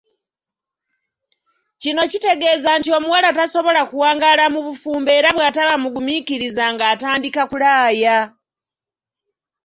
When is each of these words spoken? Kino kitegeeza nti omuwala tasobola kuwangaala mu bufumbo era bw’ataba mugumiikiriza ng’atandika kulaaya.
Kino 1.81 2.01
kitegeeza 2.11 2.69
nti 2.79 2.89
omuwala 2.97 3.29
tasobola 3.37 3.81
kuwangaala 3.89 4.45
mu 4.53 4.59
bufumbo 4.67 5.09
era 5.19 5.29
bw’ataba 5.35 5.75
mugumiikiriza 5.83 6.65
ng’atandika 6.73 7.41
kulaaya. 7.51 8.17